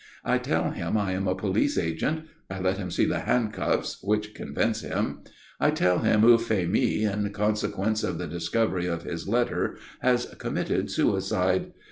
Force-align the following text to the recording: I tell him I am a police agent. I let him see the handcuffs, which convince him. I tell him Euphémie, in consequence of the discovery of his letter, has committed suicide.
I 0.25 0.39
tell 0.39 0.71
him 0.71 0.97
I 0.97 1.11
am 1.11 1.27
a 1.27 1.35
police 1.35 1.77
agent. 1.77 2.23
I 2.49 2.59
let 2.59 2.79
him 2.79 2.89
see 2.89 3.05
the 3.05 3.19
handcuffs, 3.19 4.01
which 4.01 4.33
convince 4.33 4.81
him. 4.81 5.19
I 5.59 5.69
tell 5.69 5.99
him 5.99 6.23
Euphémie, 6.23 7.01
in 7.03 7.29
consequence 7.33 8.03
of 8.03 8.17
the 8.17 8.25
discovery 8.25 8.87
of 8.87 9.03
his 9.03 9.27
letter, 9.27 9.77
has 9.99 10.25
committed 10.39 10.89
suicide. 10.89 11.73